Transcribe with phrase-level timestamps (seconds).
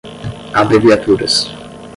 [0.59, 1.53] abreviaturas